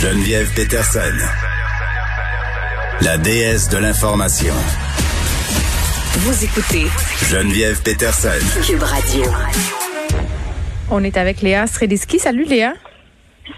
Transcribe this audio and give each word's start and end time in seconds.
Geneviève 0.00 0.50
Peterson, 0.54 1.00
la 3.00 3.18
déesse 3.18 3.68
de 3.68 3.78
l'information. 3.78 4.54
Vous 6.18 6.44
écoutez 6.44 6.86
Geneviève 7.30 7.80
Peterson. 7.82 8.28
Cube 8.66 8.82
Radio. 8.82 9.24
On 10.90 11.02
est 11.02 11.16
avec 11.16 11.40
Léa 11.40 11.66
Srediski. 11.66 12.18
Salut 12.18 12.44
Léa. 12.44 12.74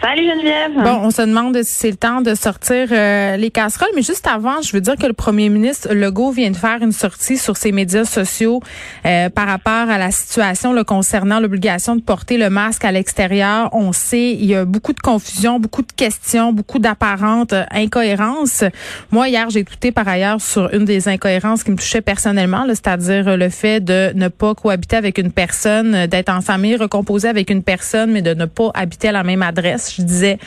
Salut 0.02 0.24
Geneviève. 0.24 0.82
Bon, 0.82 0.98
on 1.04 1.10
se 1.12 1.22
demande 1.22 1.56
si 1.62 1.72
c'est 1.72 1.90
le 1.90 1.96
temps 1.96 2.20
de 2.20 2.34
sortir 2.34 2.88
euh, 2.90 3.36
les 3.36 3.52
casseroles, 3.52 3.92
mais 3.95 4.02
juste 4.02 4.26
avant, 4.26 4.60
je 4.60 4.72
veux 4.72 4.80
dire 4.80 4.96
que 4.96 5.06
le 5.06 5.12
premier 5.12 5.48
ministre 5.48 5.95
Legault 5.95 6.32
vient 6.32 6.50
de 6.50 6.56
faire 6.56 6.82
une 6.82 6.90
sortie 6.90 7.38
sur 7.38 7.56
ses 7.56 7.70
médias 7.70 8.04
sociaux 8.04 8.60
euh, 9.04 9.30
par 9.30 9.46
rapport 9.46 9.88
à 9.88 9.96
la 9.96 10.10
situation 10.10 10.72
là, 10.72 10.82
concernant 10.82 11.38
l'obligation 11.38 11.95
de 11.95 12.00
porter 12.00 12.36
le 12.36 12.50
masque 12.50 12.84
à 12.84 12.90
l'extérieur. 12.90 13.68
On 13.72 13.92
sait, 13.92 14.32
il 14.32 14.46
y 14.46 14.56
a 14.56 14.64
beaucoup 14.64 14.92
de 14.92 14.98
confusion, 14.98 15.60
beaucoup 15.60 15.82
de 15.82 15.92
questions, 15.92 16.52
beaucoup 16.52 16.80
d'apparentes 16.80 17.52
euh, 17.52 17.64
incohérences. 17.70 18.64
Moi, 19.12 19.29
hier, 19.29 19.48
j'ai 19.51 19.60
écouté 19.60 19.92
par 19.92 20.09
ailleurs 20.09 20.40
sur 20.40 20.68
une 20.74 20.84
des 20.84 21.07
incohérences 21.07 21.62
qui 21.62 21.70
me 21.70 21.76
touchait 21.76 22.02
personnellement, 22.02 22.64
c'est-à-dire 22.66 23.37
le 23.37 23.48
fait 23.51 23.79
de 23.79 24.10
ne 24.16 24.26
pas 24.26 24.57
cohabiter 24.57 24.96
avec 24.96 25.18
une 25.18 25.30
personne, 25.30 26.07
d'être 26.07 26.30
en 26.30 26.40
famille 26.40 26.74
recomposée 26.74 27.29
avec 27.29 27.51
une 27.51 27.62
personne, 27.62 28.10
mais 28.10 28.23
de 28.23 28.34
ne 28.34 28.46
pas 28.46 28.73
habiter 28.74 29.10
à 29.10 29.12
la 29.12 29.23
même 29.23 29.42
adresse. 29.42 29.76
Je 29.79 30.02
disais, 30.02 30.38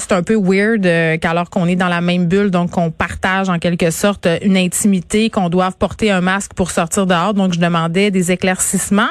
c'est 0.00 0.12
un 0.12 0.22
peu 0.22 0.36
weird 0.36 0.86
euh, 0.86 1.16
qu'alors 1.18 1.50
qu'on 1.50 1.66
est 1.66 1.76
dans 1.76 1.88
la 1.88 2.00
même 2.00 2.26
bulle, 2.26 2.50
donc 2.50 2.70
qu'on 2.70 2.90
partage 2.90 3.48
en 3.48 3.58
quelque 3.58 3.90
sorte 3.90 4.26
une 4.42 4.56
intimité, 4.56 5.30
qu'on 5.30 5.48
doive 5.48 5.74
porter 5.76 6.10
un 6.10 6.20
masque 6.20 6.52
pour 6.54 6.70
sortir 6.70 7.06
dehors. 7.06 7.34
Donc, 7.34 7.52
je 7.52 7.60
demandais 7.60 8.10
des 8.10 8.32
éclaircissements. 8.32 9.10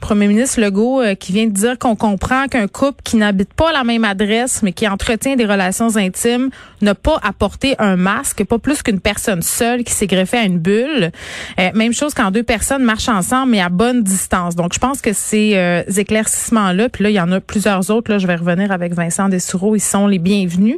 Premier 0.00 0.26
ministre 0.26 0.60
Legault 0.60 1.00
euh, 1.02 1.14
qui 1.14 1.32
vient 1.32 1.46
de 1.46 1.52
dire 1.52 1.78
qu'on 1.78 1.96
comprend 1.96 2.46
qu'un 2.46 2.66
couple 2.66 3.02
qui 3.04 3.16
n'habite 3.16 3.52
pas 3.54 3.72
la 3.72 3.84
même 3.84 4.04
adresse, 4.04 4.62
mais 4.62 4.72
qui 4.72 4.88
entretient 4.88 5.36
des 5.36 5.44
relations 5.44 5.96
intimes, 5.96 6.50
n'a 6.80 6.94
pas 6.94 7.18
à 7.22 7.32
porter 7.32 7.74
un 7.78 7.96
masque, 7.96 8.44
pas 8.44 8.58
plus 8.58 8.82
qu'une 8.82 9.00
personne 9.00 9.42
seule 9.42 9.84
qui 9.84 9.92
s'est 9.92 10.06
greffée 10.06 10.38
à 10.38 10.44
une 10.44 10.58
bulle. 10.58 11.12
Euh, 11.60 11.70
même 11.74 11.92
chose 11.92 12.14
quand 12.14 12.30
deux 12.30 12.42
personnes 12.42 12.82
marchent 12.82 13.08
ensemble, 13.08 13.52
mais 13.52 13.60
à 13.60 13.68
bonne 13.68 14.02
distance. 14.02 14.56
Donc, 14.56 14.72
je 14.74 14.78
pense 14.78 15.00
que 15.00 15.12
ces 15.12 15.52
euh, 15.56 15.82
éclaircissements-là, 15.96 16.88
puis 16.88 17.04
là, 17.04 17.10
il 17.10 17.14
y 17.14 17.20
en 17.20 17.30
a 17.32 17.40
plusieurs 17.40 17.90
autres, 17.90 18.10
là, 18.10 18.18
je 18.18 18.26
vais 18.26 18.36
revenir 18.36 18.72
avec 18.72 18.94
Vincent 18.94 19.28
Dessoureau, 19.28 19.76
ils 19.76 19.80
sont 19.80 20.06
les 20.06 20.18
bienvenus. 20.22 20.76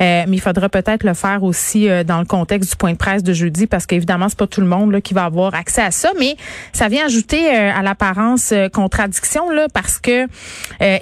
Euh, 0.00 0.24
mais 0.26 0.36
il 0.36 0.40
faudra 0.40 0.68
peut-être 0.68 1.04
le 1.04 1.14
faire 1.14 1.42
aussi 1.42 1.88
euh, 1.88 2.02
dans 2.02 2.18
le 2.18 2.24
contexte 2.24 2.70
du 2.70 2.76
point 2.76 2.92
de 2.92 2.96
presse 2.96 3.22
de 3.22 3.32
jeudi 3.32 3.66
parce 3.66 3.86
qu'évidemment, 3.86 4.28
c'est 4.28 4.38
pas 4.38 4.46
tout 4.46 4.60
le 4.60 4.66
monde 4.66 5.00
qui 5.00 5.14
va 5.14 5.24
avoir 5.24 5.54
accès 5.54 5.82
à 5.82 5.90
ça. 5.90 6.10
Mais 6.18 6.36
ça 6.72 6.88
vient 6.88 7.06
ajouter 7.06 7.46
euh, 7.48 7.70
à 7.74 7.82
l'apparence 7.82 8.52
contradiction 8.72 9.50
là, 9.50 9.66
parce 9.72 9.98
que 9.98 10.26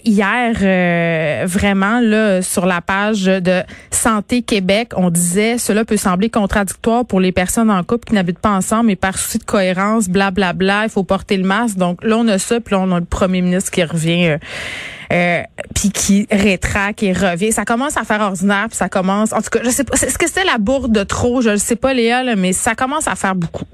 hier, 0.05 1.47
vraiment, 1.47 2.01
là, 2.01 2.43
sur 2.43 2.67
la 2.67 2.81
page 2.81 3.25
de 3.25 3.63
Santé 3.91 4.43
Québec, 4.43 4.93
on 4.97 5.11
disait 5.11 5.59
cela 5.59 5.85
peut 5.85 5.97
sembler 5.97 6.31
contradictoire 6.31 7.05
pour 7.05 7.21
les 7.21 7.33
personnes 7.33 7.71
en 7.71 7.83
couple 7.85 8.09
qui 8.09 8.15
n'habitent 8.15 8.39
pas 8.39 8.51
ensemble, 8.51 8.87
mais 8.87 8.97
par 8.97 9.19
souci 9.19 9.39
de 9.39 9.45
cohérence, 9.45 10.09
blablabla, 10.09 10.53
bla, 10.53 10.53
bla, 10.53 10.85
il 10.85 10.91
faut 10.91 11.05
porter 11.05 11.37
le 11.37 11.45
masque. 11.45 11.77
Donc 11.77 12.03
là, 12.03 12.19
on 12.19 12.27
a 12.29 12.39
ça, 12.39 12.61
puis 12.61 12.75
là, 12.75 12.81
on 12.81 12.91
a 12.93 12.99
le 12.99 13.07
premier 13.07 13.41
ministre 13.41 13.71
qui 13.71 13.85
revient 13.85 14.39
euh, 15.15 15.43
puis 15.75 15.91
qui 15.91 16.27
rétraque 16.31 17.03
et 17.03 17.13
revient. 17.13 17.53
Ça 17.53 17.65
commence 17.65 17.97
à 17.97 18.05
faire 18.05 18.21
ordinaire, 18.21 18.67
puis 18.69 18.77
ça 18.77 18.89
commence. 18.89 19.33
En 19.33 19.41
tout 19.41 19.51
cas, 19.51 19.61
je 19.63 19.71
sais 19.71 19.85
pas. 19.85 19.95
Est-ce 19.95 20.19
que 20.19 20.27
c'était 20.27 20.45
la 20.45 20.59
bourde 20.59 20.93
de 20.93 21.05
trop? 21.05 21.41
Je 21.41 21.51
ne 21.51 21.57
sais 21.57 21.77
pas, 21.77 21.95
Léa, 21.95 22.23
là, 22.23 22.37
mais 22.37 22.53
ça 22.53 22.75
commence 22.75 23.07
à 23.07 23.15
faire 23.15 23.35
beaucoup. 23.35 23.65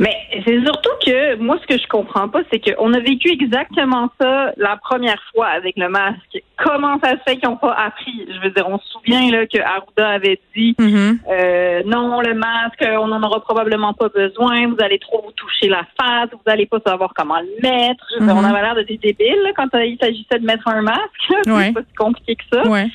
Mais 0.00 0.16
c'est 0.46 0.64
surtout 0.64 0.90
que 1.04 1.36
moi, 1.36 1.58
ce 1.60 1.66
que 1.66 1.78
je 1.78 1.86
comprends 1.86 2.26
pas, 2.26 2.40
c'est 2.50 2.58
qu'on 2.58 2.94
a 2.94 3.00
vécu 3.00 3.30
exactement 3.30 4.08
ça 4.18 4.50
la 4.56 4.78
première 4.78 5.22
fois 5.30 5.48
avec 5.48 5.76
le 5.76 5.90
masque. 5.90 6.42
Comment 6.56 6.98
ça 7.04 7.10
se 7.10 7.16
fait 7.26 7.36
qu'ils 7.36 7.50
n'ont 7.50 7.56
pas 7.56 7.74
appris? 7.74 8.26
Je 8.26 8.40
veux 8.40 8.50
dire, 8.50 8.66
on 8.66 8.78
se 8.78 8.88
souvient 8.88 9.30
là, 9.30 9.46
que 9.46 9.58
Arruda 9.58 10.08
avait 10.08 10.40
dit 10.56 10.74
mm-hmm. 10.78 11.18
euh, 11.30 11.82
non, 11.84 12.22
le 12.22 12.32
masque, 12.32 12.82
on 12.82 13.08
n'en 13.08 13.22
aura 13.22 13.40
probablement 13.40 13.92
pas 13.92 14.08
besoin, 14.08 14.68
vous 14.68 14.76
allez 14.80 14.98
trop 14.98 15.22
vous 15.22 15.32
toucher 15.32 15.68
la 15.68 15.84
face, 16.00 16.30
vous 16.32 16.40
n'allez 16.46 16.64
pas 16.66 16.78
savoir 16.86 17.12
comment 17.14 17.38
le 17.38 17.62
mettre. 17.62 18.02
Je 18.14 18.20
veux 18.20 18.26
dire, 18.26 18.34
on 18.34 18.40
Mm-hmm. 18.40 18.54
avait 18.54 18.62
l'air 18.62 18.74
de 18.74 18.82
des 18.84 18.96
débiles 18.96 19.42
là, 19.44 19.50
quand 19.54 19.68
il 19.74 19.98
s'agissait 20.00 20.38
de 20.38 20.46
mettre 20.46 20.66
un 20.66 20.80
masque. 20.80 20.98
Ouais. 21.46 21.66
c'est 21.66 21.72
pas 21.72 21.80
si 21.80 21.94
compliqué 21.94 22.36
que 22.36 22.44
ça. 22.56 22.66
Ouais. 22.66 22.86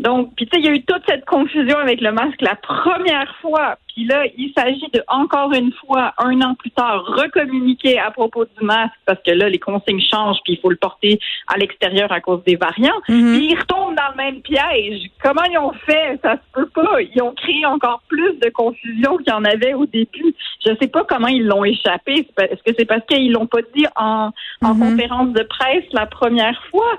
Donc, 0.00 0.34
puis 0.34 0.46
tu 0.46 0.52
sais, 0.56 0.60
il 0.62 0.66
y 0.66 0.68
a 0.68 0.72
eu 0.74 0.82
toute 0.82 1.02
cette 1.06 1.24
confusion 1.26 1.76
avec 1.78 2.00
le 2.00 2.12
masque 2.12 2.40
la 2.40 2.56
première 2.56 3.34
fois. 3.40 3.76
Puis 3.94 4.04
là, 4.06 4.24
il 4.38 4.52
s'agit 4.56 4.88
de 4.94 5.02
encore 5.08 5.52
une 5.52 5.72
fois, 5.72 6.14
un 6.18 6.40
an 6.42 6.54
plus 6.54 6.70
tard, 6.70 7.04
recommuniquer 7.04 7.98
à 7.98 8.10
propos 8.10 8.44
du 8.44 8.64
masque 8.64 8.94
parce 9.04 9.18
que 9.26 9.32
là, 9.32 9.48
les 9.48 9.58
consignes 9.58 10.00
changent 10.00 10.38
puis 10.44 10.54
il 10.54 10.60
faut 10.60 10.70
le 10.70 10.76
porter 10.76 11.18
à 11.48 11.58
l'extérieur 11.58 12.10
à 12.12 12.20
cause 12.20 12.42
des 12.44 12.56
variants. 12.56 12.94
Mhm. 13.08 13.36
Puis 13.36 13.46
ils 13.50 13.58
retombent 13.58 13.96
dans 13.96 14.10
le 14.12 14.16
même 14.16 14.40
piège. 14.42 15.02
Comment 15.22 15.42
ils 15.50 15.58
ont 15.58 15.72
fait? 15.84 16.18
Ça 16.22 16.36
se 16.36 16.42
peut 16.54 16.68
pas. 16.68 17.02
Ils 17.14 17.20
ont 17.22 17.32
créé 17.34 17.66
encore 17.66 18.02
plus 18.08 18.38
de 18.38 18.48
confusion 18.50 19.16
qu'il 19.18 19.28
y 19.28 19.32
en 19.36 19.44
avait 19.44 19.74
au 19.74 19.86
début. 19.86 20.34
Je 20.66 20.72
sais 20.80 20.88
pas 20.88 21.04
comment 21.04 21.28
ils 21.28 21.44
l'ont 21.44 21.64
échappé. 21.64 22.26
Est-ce 22.38 22.62
que 22.62 22.74
c'est 22.78 22.84
parce 22.86 23.04
qu'ils 23.06 23.32
l'ont 23.32 23.46
pas 23.46 23.60
dit 23.74 23.86
en, 23.96 24.30
en 24.62 24.74
Mhm. 24.74 24.80
conférence 24.90 25.32
de 25.32 25.42
presse 25.42 25.84
la 25.92 26.06
première 26.06 26.62
fois? 26.70 26.96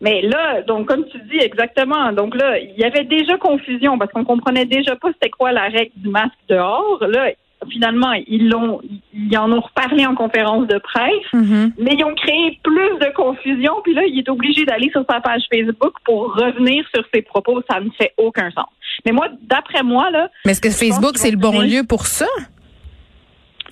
Mais 0.00 0.20
là, 0.22 0.62
donc 0.62 0.86
comme 0.86 1.06
tu 1.06 1.18
dis 1.30 1.38
exactement, 1.38 2.12
donc 2.12 2.34
là, 2.34 2.58
il 2.58 2.74
y 2.78 2.84
avait 2.84 3.04
déjà 3.04 3.36
confusion 3.38 3.96
parce 3.98 4.12
qu'on 4.12 4.24
comprenait 4.24 4.66
déjà 4.66 4.94
pas 4.96 5.08
c'était 5.12 5.30
quoi 5.30 5.52
la 5.52 5.64
règle 5.68 5.92
du 5.96 6.08
masque 6.10 6.34
dehors. 6.48 6.98
Là, 7.08 7.30
finalement, 7.70 8.12
ils 8.26 8.50
l'ont, 8.50 8.82
ils 9.14 9.38
en 9.38 9.50
ont 9.50 9.60
reparlé 9.60 10.04
en 10.04 10.14
conférence 10.14 10.66
de 10.68 10.76
presse, 10.78 11.32
Mhm. 11.32 11.72
mais 11.78 11.94
ils 11.98 12.04
ont 12.04 12.14
créé 12.14 12.58
plus 12.62 12.98
de 13.00 13.10
confusion. 13.14 13.72
Puis 13.82 13.94
là, 13.94 14.02
il 14.06 14.18
est 14.18 14.28
obligé 14.28 14.66
d'aller 14.66 14.90
sur 14.90 15.04
sa 15.08 15.20
page 15.20 15.42
Facebook 15.50 15.94
pour 16.04 16.34
revenir 16.34 16.84
sur 16.94 17.02
ses 17.14 17.22
propos. 17.22 17.62
Ça 17.70 17.80
ne 17.80 17.88
fait 17.96 18.12
aucun 18.18 18.50
sens. 18.50 18.66
Mais 19.06 19.12
moi, 19.12 19.28
d'après 19.42 19.82
moi, 19.82 20.10
là, 20.10 20.28
Mais 20.44 20.52
est-ce 20.52 20.60
que 20.60 20.70
Facebook, 20.70 21.12
c'est 21.16 21.30
le 21.30 21.38
bon 21.38 21.60
lieu 21.60 21.82
pour 21.88 22.06
ça? 22.06 22.26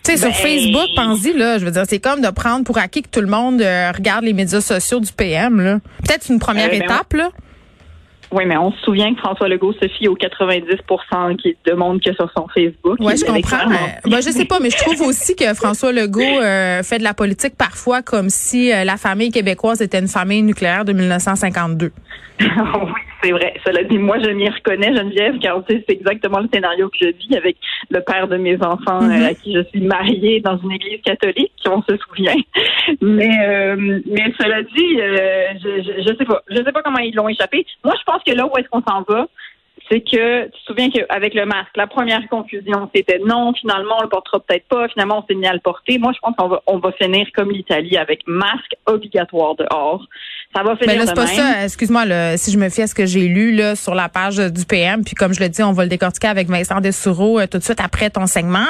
Tu 0.05 0.11
sais, 0.13 0.17
sur 0.19 0.29
Ben- 0.29 0.35
Facebook, 0.35 0.89
pense-y, 0.97 1.33
là, 1.33 1.59
je 1.59 1.65
veux 1.65 1.71
dire, 1.71 1.85
c'est 1.89 1.99
comme 1.99 2.21
de 2.21 2.29
prendre 2.31 2.65
pour 2.65 2.77
acquis 2.79 3.03
que 3.03 3.09
tout 3.09 3.21
le 3.23 3.27
monde 3.27 3.63
euh, 3.63 3.91
regarde 3.91 4.25
les 4.25 4.35
médias 4.35 4.61
sociaux 4.61 5.01
du 5.01 5.11
PM, 5.13 5.61
là. 5.61 5.79
Peut-être 6.07 6.29
une 6.31 6.39
première 6.39 6.67
Euh, 6.67 6.73
ben 6.79 6.83
étape, 6.83 7.13
là. 7.15 7.31
oui, 8.31 8.45
mais 8.47 8.57
on 8.59 8.71
se 8.73 8.79
souvient 8.83 9.15
que 9.15 9.21
François 9.21 9.49
Legault 9.49 9.73
se 9.81 9.89
fie 9.89 10.09
aux 10.09 10.17
90% 10.17 11.37
qui 11.37 11.57
demandent 11.67 12.03
que 12.03 12.13
sur 12.15 12.31
son 12.37 12.47
Facebook. 12.55 12.99
Il 13.01 13.17
je 13.17 13.25
comprends. 13.25 13.71
Euh, 13.71 14.11
ben, 14.11 14.21
je 14.21 14.31
sais 14.31 14.45
pas, 14.45 14.61
mais 14.61 14.69
je 14.71 14.77
trouve 14.77 15.01
aussi 15.03 15.37
que 15.37 15.55
François 15.55 15.93
Legault 15.93 16.21
euh, 16.21 16.83
fait 16.83 16.99
de 16.99 17.05
la 17.05 17.15
politique 17.15 17.55
parfois 17.57 18.03
comme 18.03 18.29
si 18.29 18.73
euh, 18.73 18.85
la 18.85 18.97
famille 18.99 19.31
québécoise 19.31 19.81
était 19.81 20.01
une 20.01 20.09
famille 20.09 20.43
nucléaire 20.43 20.85
de 20.85 20.93
1952. 20.93 21.93
oui, 22.41 22.47
c'est 23.25 23.33
vrai. 23.33 23.55
Cela 23.67 23.83
dit, 23.85 23.99
moi, 23.99 24.19
je 24.19 24.29
m'y 24.31 24.49
reconnais, 24.49 24.95
Geneviève, 24.95 25.39
car 25.39 25.63
c'est 25.69 25.89
exactement 25.89 26.41
le 26.41 26.49
scénario 26.53 26.91
que 26.91 26.99
je 27.01 27.09
vis 27.09 27.37
avec 27.37 27.57
le 27.91 28.01
père 28.01 28.29
de 28.29 28.37
mes 28.37 28.57
enfants 28.63 29.03
euh, 29.03 29.29
à 29.29 29.35
qui 29.35 29.55
je 29.55 29.63
suis 29.71 29.81
mariée 29.81 30.41
dans 30.41 30.59
une 30.59 30.73
église 30.73 31.01
catholique, 31.03 31.53
on 31.67 31.83
se 31.83 31.97
souvient. 31.97 32.37
Mais, 33.01 33.31
euh, 33.47 34.01
mais 34.07 34.33
cela 34.39 34.63
dit, 34.63 35.01
euh, 35.01 35.47
je, 35.63 35.83
je, 35.83 36.03
je 36.03 36.17
sais 36.19 36.25
pas. 36.25 36.43
Je 36.51 36.57
sais 36.57 36.73
pas 36.73 36.83
comment 36.83 36.99
ils 36.99 37.15
l'ont 37.15 37.29
échappé. 37.29 37.65
Moi, 37.83 37.95
je 37.99 38.05
pense 38.05 38.23
que 38.23 38.33
là 38.33 38.47
où 38.47 38.57
est-ce 38.59 38.69
qu'on 38.69 38.83
s'en 38.83 39.03
va, 39.09 39.27
c'est 39.91 40.01
que 40.01 40.45
tu 40.47 40.51
te 40.51 40.65
souviens 40.67 40.91
qu'avec 40.91 41.35
le 41.35 41.45
masque, 41.45 41.77
la 41.77 41.87
première 41.87 42.27
confusion, 42.29 42.91
c'était 42.95 43.21
non, 43.25 43.53
finalement, 43.53 43.97
on 43.99 44.03
le 44.03 44.09
portera 44.09 44.41
peut-être 44.41 44.67
pas, 44.67 44.89
finalement, 44.89 45.23
on 45.23 45.27
s'est 45.27 45.35
mis 45.35 45.47
à 45.47 45.53
le 45.53 45.61
porter. 45.61 45.99
Moi, 45.99 46.13
je 46.15 46.21
pense 46.21 46.35
qu'on 46.37 46.49
va, 46.49 46.63
on 46.67 46.79
va 46.79 46.93
finir 46.93 47.27
comme 47.35 47.51
l'Italie 47.51 47.97
avec 47.97 48.23
masque 48.27 48.75
obligatoire 48.87 49.55
dehors. 49.57 50.07
Ça 50.57 50.63
va 50.63 50.77
finir 50.77 50.95
Mais 50.95 50.97
là, 50.97 51.07
c'est 51.07 51.15
pas 51.15 51.27
même. 51.27 51.35
ça. 51.35 51.65
Excuse-moi, 51.65 52.05
là, 52.07 52.37
si 52.37 52.53
je 52.53 52.59
me 52.59 52.69
fie 52.69 52.83
à 52.83 52.87
ce 52.87 52.95
que 52.95 53.07
j'ai 53.07 53.27
lu 53.27 53.53
là 53.55 53.75
sur 53.75 53.95
la 53.95 54.09
page 54.09 54.37
du 54.37 54.65
PM, 54.65 55.05
puis 55.05 55.15
comme 55.15 55.35
je 55.35 55.41
le 55.41 55.49
dis, 55.49 55.63
on 55.63 55.73
va 55.73 55.83
le 55.83 55.89
décortiquer 55.89 56.29
avec 56.29 56.49
Vincent 56.49 56.81
Dessoureau 56.81 57.41
euh, 57.41 57.47
tout 57.47 57.59
de 57.59 57.65
suite 57.65 57.81
après 57.81 58.09
ton 58.09 58.27
segment. 58.27 58.67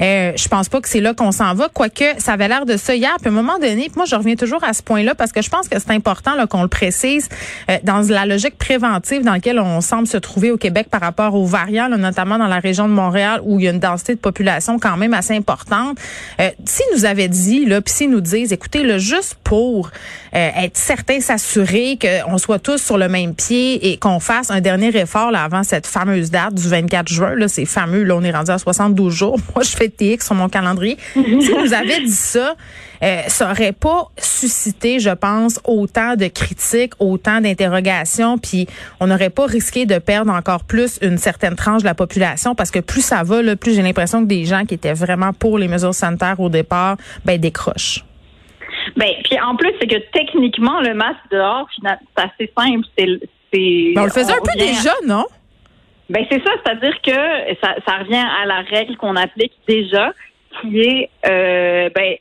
Euh, 0.00 0.32
je 0.34 0.48
pense 0.48 0.68
pas 0.68 0.80
que 0.80 0.88
c'est 0.88 1.00
là 1.00 1.14
qu'on 1.14 1.32
s'en 1.32 1.54
va, 1.54 1.68
quoique 1.68 2.04
ça 2.18 2.32
avait 2.32 2.48
l'air 2.48 2.66
de 2.66 2.76
ça 2.76 2.94
hier. 2.94 3.14
Puis 3.20 3.28
à 3.28 3.30
un 3.30 3.34
moment 3.34 3.58
donné, 3.58 3.84
puis 3.84 3.92
moi, 3.96 4.06
je 4.06 4.16
reviens 4.16 4.36
toujours 4.36 4.64
à 4.64 4.72
ce 4.72 4.82
point-là 4.82 5.14
parce 5.14 5.32
que 5.32 5.42
je 5.42 5.50
pense 5.50 5.68
que 5.68 5.78
c'est 5.78 5.90
important 5.92 6.34
là, 6.34 6.46
qu'on 6.46 6.62
le 6.62 6.68
précise 6.68 7.28
euh, 7.70 7.76
dans 7.84 8.00
la 8.08 8.24
logique 8.26 8.56
préventive 8.56 9.22
dans 9.22 9.32
laquelle 9.32 9.60
on 9.60 9.80
semble 9.80 10.06
se 10.06 10.16
trouver 10.16 10.47
au 10.50 10.56
Québec 10.56 10.88
par 10.90 11.00
rapport 11.00 11.34
aux 11.34 11.44
variants, 11.44 11.88
notamment 11.88 12.38
dans 12.38 12.46
la 12.46 12.58
région 12.58 12.88
de 12.88 12.92
Montréal 12.92 13.40
où 13.44 13.58
il 13.58 13.64
y 13.64 13.68
a 13.68 13.72
une 13.72 13.78
densité 13.78 14.14
de 14.14 14.20
population 14.20 14.78
quand 14.78 14.96
même 14.96 15.14
assez 15.14 15.34
importante. 15.34 15.98
Euh, 16.40 16.50
s'ils 16.64 16.86
nous 16.94 17.04
avaient 17.04 17.28
dit, 17.28 17.64
là, 17.64 17.80
puis 17.80 17.92
s'ils 17.92 18.10
nous 18.10 18.20
disent, 18.20 18.52
écoutez, 18.52 18.82
le 18.82 18.98
juste 18.98 19.36
pour 19.44 19.90
euh, 20.34 20.50
être 20.56 20.76
certain, 20.76 21.20
s'assurer 21.20 21.98
qu'on 22.00 22.38
soit 22.38 22.58
tous 22.58 22.78
sur 22.78 22.98
le 22.98 23.08
même 23.08 23.34
pied 23.34 23.90
et 23.90 23.96
qu'on 23.96 24.20
fasse 24.20 24.50
un 24.50 24.60
dernier 24.60 24.94
effort 24.96 25.30
là, 25.30 25.44
avant 25.44 25.62
cette 25.62 25.86
fameuse 25.86 26.30
date 26.30 26.54
du 26.54 26.68
24 26.68 27.08
juin, 27.08 27.34
là, 27.34 27.48
c'est 27.48 27.64
fameux, 27.64 28.02
là, 28.02 28.16
on 28.16 28.22
est 28.22 28.30
rendu 28.30 28.50
à 28.50 28.58
72 28.58 29.12
jours. 29.14 29.38
Moi, 29.54 29.64
je 29.64 29.70
fais 29.70 29.88
TX 29.88 30.26
sur 30.26 30.34
mon 30.34 30.48
calendrier. 30.48 30.96
si 31.14 31.52
vous 31.52 31.72
avez 31.72 32.00
dit 32.00 32.10
ça, 32.10 32.54
euh, 33.02 33.22
ça 33.28 33.50
aurait 33.50 33.72
pas 33.72 34.10
suscité, 34.18 34.98
je 34.98 35.10
pense, 35.10 35.60
autant 35.64 36.16
de 36.16 36.26
critiques, 36.26 36.92
autant 36.98 37.40
d'interrogations, 37.40 38.38
puis 38.38 38.66
on 39.00 39.06
n'aurait 39.06 39.30
pas 39.30 39.46
risqué 39.46 39.86
de 39.86 39.98
perdre 39.98 40.32
encore 40.38 40.64
plus 40.64 40.98
une 41.02 41.18
certaine 41.18 41.56
tranche 41.56 41.82
de 41.82 41.86
la 41.86 41.94
population 41.94 42.54
parce 42.54 42.70
que 42.70 42.78
plus 42.78 43.02
ça 43.02 43.22
va, 43.22 43.42
là, 43.42 43.56
plus 43.56 43.74
j'ai 43.74 43.82
l'impression 43.82 44.22
que 44.22 44.28
des 44.28 44.44
gens 44.44 44.64
qui 44.64 44.74
étaient 44.74 44.94
vraiment 44.94 45.32
pour 45.32 45.58
les 45.58 45.68
mesures 45.68 45.94
sanitaires 45.94 46.40
au 46.40 46.48
départ, 46.48 46.96
ben 47.24 47.38
décrochent. 47.40 48.04
Ben, 48.96 49.10
puis 49.24 49.38
en 49.40 49.56
plus, 49.56 49.72
c'est 49.80 49.86
que 49.86 49.98
techniquement, 50.12 50.80
le 50.80 50.94
masque 50.94 51.18
dehors, 51.30 51.68
c'est 51.76 52.22
assez 52.22 52.52
simple. 52.56 52.86
C'est, 52.96 53.92
ben, 53.94 54.02
on 54.02 54.04
le 54.04 54.10
faisait 54.10 54.32
un 54.32 54.40
peu 54.42 54.58
déjà, 54.58 54.94
non? 55.06 55.26
Ben 56.10 56.24
c'est 56.30 56.42
ça, 56.42 56.50
c'est-à-dire 56.64 57.00
que 57.02 57.56
ça, 57.62 57.74
ça 57.86 57.98
revient 57.98 58.24
à 58.42 58.46
la 58.46 58.60
règle 58.62 58.96
qu'on 58.96 59.14
applique 59.14 59.52
déjà, 59.68 60.12
qui 60.60 60.80
est 60.80 61.10
euh, 61.26 61.90
ben 61.94 62.14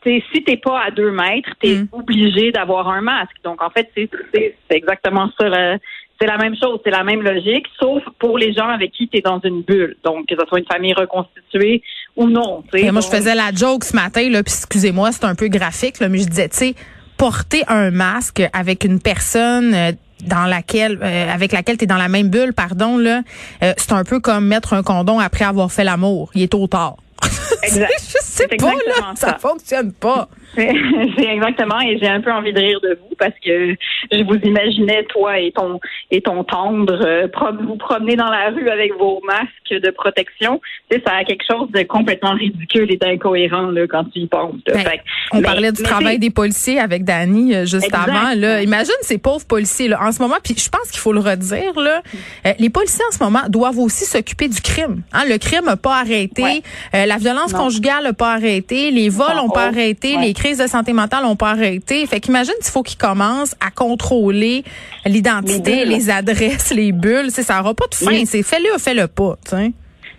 t'sais, 0.00 0.22
si 0.32 0.44
t'es 0.44 0.56
pas 0.56 0.80
à 0.80 0.90
deux 0.90 1.10
mètres, 1.10 1.50
t'es 1.60 1.72
es 1.72 1.74
mm. 1.82 1.88
obligé 1.92 2.52
d'avoir 2.52 2.88
un 2.88 3.00
masque. 3.00 3.36
Donc 3.42 3.62
en 3.62 3.70
fait, 3.70 3.90
c'est 3.94 4.50
exactement 4.70 5.28
ça. 5.38 5.76
C'est 6.20 6.26
la 6.26 6.36
même 6.38 6.54
chose, 6.56 6.78
c'est 6.84 6.90
la 6.90 7.04
même 7.04 7.22
logique, 7.22 7.66
sauf 7.80 8.02
pour 8.18 8.38
les 8.38 8.52
gens 8.52 8.68
avec 8.68 8.92
qui 8.92 9.08
tu 9.08 9.18
es 9.18 9.20
dans 9.20 9.40
une 9.42 9.62
bulle. 9.62 9.96
Donc, 10.04 10.26
que 10.26 10.34
ce 10.38 10.46
soit 10.46 10.58
une 10.60 10.66
famille 10.66 10.94
reconstituée 10.94 11.82
ou 12.16 12.28
non. 12.28 12.62
moi, 12.72 13.00
je 13.00 13.08
faisais 13.08 13.34
la 13.34 13.52
joke 13.52 13.84
ce 13.84 13.96
matin, 13.96 14.28
là, 14.30 14.42
puis 14.42 14.54
excusez-moi, 14.54 15.12
c'est 15.12 15.24
un 15.24 15.34
peu 15.34 15.48
graphique, 15.48 15.98
là, 15.98 16.08
mais 16.08 16.18
je 16.18 16.28
disais, 16.28 16.48
tu 16.48 16.56
sais, 16.56 16.74
porter 17.16 17.62
un 17.68 17.90
masque 17.90 18.42
avec 18.52 18.84
une 18.84 19.00
personne 19.00 19.74
euh, 19.74 19.92
dans 20.26 20.46
laquelle 20.46 20.98
euh, 21.02 21.32
avec 21.32 21.52
laquelle 21.52 21.76
tu 21.76 21.84
es 21.84 21.86
dans 21.86 21.96
la 21.96 22.08
même 22.08 22.28
bulle, 22.28 22.52
pardon 22.52 22.98
là, 22.98 23.22
euh, 23.62 23.72
c'est 23.76 23.92
un 23.92 24.04
peu 24.04 24.20
comme 24.20 24.46
mettre 24.46 24.72
un 24.72 24.82
condom 24.82 25.18
après 25.18 25.44
avoir 25.44 25.70
fait 25.70 25.84
l'amour. 25.84 26.30
Il 26.34 26.42
est 26.42 26.50
trop 26.50 26.66
tard. 26.66 26.96
Exact. 27.62 27.92
je 27.98 28.18
sais 28.20 28.48
pas 28.48 28.66
là, 28.66 29.12
ça. 29.14 29.28
ça 29.28 29.38
fonctionne 29.38 29.92
pas. 29.92 30.28
C'est 30.54 31.26
exactement, 31.26 31.80
et 31.80 31.98
j'ai 31.98 32.08
un 32.08 32.20
peu 32.20 32.30
envie 32.30 32.52
de 32.52 32.58
rire 32.58 32.80
de 32.82 32.98
vous 33.00 33.14
parce 33.18 33.32
que 33.42 33.74
je 34.12 34.22
vous 34.24 34.36
imaginais, 34.42 35.04
toi 35.04 35.38
et 35.38 35.50
ton 35.50 35.80
et 36.10 36.20
ton 36.20 36.44
tendre, 36.44 37.00
euh, 37.06 37.26
vous 37.62 37.76
promener 37.76 38.16
dans 38.16 38.28
la 38.28 38.50
rue 38.50 38.68
avec 38.68 38.92
vos 38.98 39.22
masques 39.24 39.82
de 39.82 39.90
protection. 39.90 40.60
Tu 40.90 40.98
sais, 40.98 41.02
ça 41.06 41.14
a 41.14 41.24
quelque 41.24 41.44
chose 41.50 41.70
de 41.70 41.82
complètement 41.84 42.34
ridicule 42.34 42.92
et 42.92 42.98
d'incohérent 42.98 43.70
là, 43.70 43.86
quand 43.86 44.04
tu 44.12 44.20
y 44.20 44.26
penses. 44.26 44.56
Ben, 44.66 44.84
on 45.32 45.40
parlait 45.40 45.72
du 45.72 45.82
travail 45.82 46.18
des 46.18 46.30
policiers 46.30 46.78
avec 46.78 47.04
Dani 47.04 47.54
euh, 47.54 47.64
juste 47.64 47.94
avant. 47.94 48.34
Là. 48.36 48.60
Imagine 48.60 48.92
ces 49.00 49.16
pauvres 49.16 49.46
policiers 49.46 49.88
là, 49.88 50.00
en 50.02 50.12
ce 50.12 50.20
moment, 50.20 50.36
puis 50.44 50.54
je 50.58 50.68
pense 50.68 50.90
qu'il 50.90 51.00
faut 51.00 51.14
le 51.14 51.20
redire. 51.20 51.80
Là, 51.80 52.02
euh, 52.46 52.52
les 52.58 52.68
policiers 52.68 53.04
en 53.08 53.12
ce 53.16 53.24
moment 53.24 53.42
doivent 53.48 53.78
aussi 53.78 54.04
s'occuper 54.04 54.48
du 54.48 54.60
crime. 54.60 55.02
Hein, 55.14 55.22
le 55.26 55.38
crime 55.38 55.64
n'a 55.64 55.78
pas 55.78 55.96
arrêté, 56.00 56.62
la 57.12 57.18
violence 57.18 57.52
conjugale 57.52 58.04
n'a 58.04 58.12
pas 58.14 58.32
arrêté, 58.32 58.90
les 58.90 59.10
vols 59.10 59.36
n'ont 59.36 59.50
pas 59.50 59.66
arrêté, 59.66 60.16
les 60.16 60.32
crises 60.32 60.58
de 60.58 60.66
santé 60.66 60.92
mentale 60.92 61.24
n'ont 61.24 61.36
pas 61.36 61.50
arrêté. 61.50 62.06
Fait 62.06 62.20
qu'imagine 62.20 62.54
s'il 62.60 62.72
faut 62.72 62.82
qu'ils 62.82 62.98
commencent 62.98 63.54
à 63.60 63.70
contrôler 63.70 64.64
l'identité, 65.04 65.84
les, 65.84 66.08
adresses, 66.08 66.70
les 66.70 66.92
bulles. 66.92 67.30
Ça 67.30 67.58
n'aura 67.58 67.74
pas 67.74 67.86
de 67.90 67.94
fin. 67.94 68.24
C'est 68.24 68.42
fais-le 68.42 68.74
ou 68.74 68.78
fais-le 68.78 69.08
pas. 69.08 69.36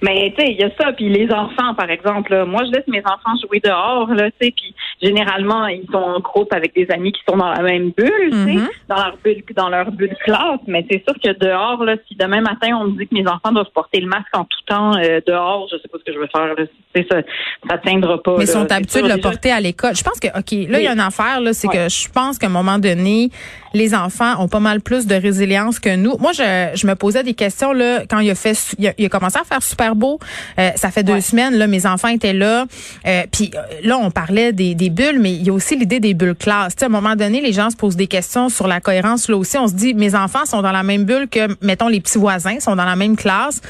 Mais 0.03 0.33
tu 0.37 0.43
sais, 0.43 0.51
il 0.51 0.59
y 0.59 0.63
a 0.63 0.69
ça, 0.77 0.91
puis 0.91 1.07
les 1.07 1.31
enfants, 1.31 1.73
par 1.75 1.89
exemple. 1.89 2.43
moi, 2.45 2.63
je 2.65 2.71
laisse 2.71 2.87
mes 2.87 3.01
enfants 3.05 3.37
jouer 3.41 3.61
dehors, 3.63 4.13
là, 4.13 4.29
tu 4.31 4.47
sais, 4.47 4.53
puis 4.55 4.75
généralement, 5.01 5.65
ils 5.67 5.87
sont 5.89 5.97
en 5.97 6.19
groupe 6.19 6.51
avec 6.51 6.75
des 6.75 6.91
amis 6.91 7.13
qui 7.13 7.21
sont 7.27 7.37
dans 7.37 7.49
la 7.49 7.61
même 7.61 7.91
bulle, 7.95 8.29
tu 8.31 8.37
sais, 8.37 8.55
mm-hmm. 8.55 8.69
dans 8.89 8.95
leur 8.97 9.17
bulle, 9.23 9.43
dans 9.55 9.69
leur 9.69 9.91
bulle 9.91 10.15
classe. 10.25 10.59
Mais 10.67 10.85
c'est 10.91 11.01
sûr 11.07 11.15
que 11.23 11.31
dehors, 11.39 11.85
là, 11.85 11.95
si 12.05 12.15
demain 12.15 12.41
matin 12.41 12.77
on 12.81 12.89
me 12.89 12.97
dit 12.97 13.07
que 13.07 13.15
mes 13.15 13.25
enfants 13.27 13.53
doivent 13.53 13.71
porter 13.73 14.01
le 14.01 14.07
masque 14.07 14.27
en 14.33 14.43
tout 14.43 14.59
temps 14.67 14.97
euh, 14.97 15.21
dehors, 15.25 15.69
je 15.71 15.77
sais 15.77 15.87
pas 15.87 15.97
ce 15.99 16.03
que 16.03 16.13
je 16.13 16.19
vais 16.19 16.27
faire. 16.27 16.53
Là, 16.53 16.65
ça, 17.09 17.21
ça 17.69 17.77
tiendra 17.77 18.21
pas. 18.21 18.35
Mais 18.37 18.43
ils 18.43 18.47
sont 18.47 18.69
habitués 18.69 19.03
de 19.03 19.07
le 19.07 19.21
porter 19.21 19.51
à 19.51 19.61
l'école. 19.61 19.95
Je 19.95 20.03
pense 20.03 20.19
que, 20.19 20.27
ok, 20.27 20.69
là, 20.69 20.79
il 20.79 20.83
y 20.83 20.87
a 20.87 20.93
une 20.93 20.99
affaire, 20.99 21.39
là, 21.39 21.53
c'est 21.53 21.67
que 21.69 21.87
je 21.89 22.09
pense 22.11 22.37
qu'à 22.37 22.47
un 22.47 22.51
moment 22.51 22.77
donné, 22.77 23.29
les 23.73 23.95
enfants 23.95 24.35
ont 24.39 24.47
pas 24.47 24.59
mal 24.59 24.81
plus 24.81 25.07
de 25.07 25.15
résilience 25.15 25.79
que 25.79 25.95
nous. 25.95 26.17
Moi, 26.19 26.31
je, 26.33 26.71
je 26.75 26.87
me 26.87 26.95
posais 26.95 27.23
des 27.23 27.33
questions 27.33 27.73
là 27.73 28.03
quand 28.09 28.19
il 28.19 28.29
a 28.29 28.35
fait, 28.35 28.57
il 28.77 29.05
a, 29.05 29.09
commencé 29.09 29.37
à 29.39 29.43
faire 29.43 29.63
super 29.63 29.95
beau. 29.95 30.19
Euh, 30.59 30.71
ça 30.75 30.91
fait 30.91 31.03
deux 31.03 31.21
semaines 31.21 31.55
là, 31.55 31.67
mes 31.67 31.85
enfants 31.85 32.09
étaient 32.09 32.33
là. 32.33 32.65
Euh, 33.05 33.23
puis 33.31 33.51
euh, 33.55 33.59
là, 33.83 33.97
on 33.97 34.11
parlait 34.11 34.53
des, 34.53 34.75
des 34.75 34.89
bulles, 34.89 35.19
mais 35.19 35.33
il 35.33 35.43
y 35.43 35.49
a 35.49 35.53
aussi 35.53 35.75
l'idée 35.75 35.99
des 35.99 36.13
bulles 36.13 36.35
classes. 36.35 36.73
à 36.81 36.85
un 36.85 36.89
moment 36.89 37.15
donné, 37.15 37.41
les 37.41 37.53
gens 37.53 37.69
se 37.69 37.75
posent 37.75 37.95
des 37.95 38.07
questions 38.07 38.49
sur 38.49 38.67
la 38.67 38.79
cohérence. 38.79 39.27
Là 39.29 39.37
aussi, 39.37 39.57
on 39.57 39.67
se 39.67 39.73
dit, 39.73 39.93
mes 39.93 40.15
enfants 40.15 40.45
sont 40.45 40.61
dans 40.61 40.71
la 40.71 40.83
même 40.83 41.05
bulle 41.05 41.27
que, 41.27 41.55
mettons, 41.61 41.87
les 41.87 42.01
petits 42.01 42.17
voisins 42.17 42.59
sont 42.59 42.75
dans 42.75 42.85
la 42.85 42.95
même 42.95 43.15
classe. 43.15 43.61